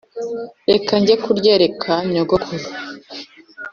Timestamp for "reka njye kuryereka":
0.71-1.93